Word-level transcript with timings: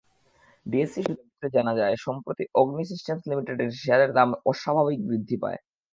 DSE 0.65 1.03
সূত্রে 1.07 1.47
জানা 1.55 1.73
যায়, 1.75 1.95
সম্প্রতি 1.97 2.43
অগ্নি 2.55 2.83
সিস্টেমস 2.91 3.23
লিমিটেডের 3.29 3.69
শেয়ারের 3.81 4.11
দাম 4.13 4.29
অস্বাভাবিক 4.45 4.99
বৃদ্ধি 5.07 5.37
পায়। 5.43 5.59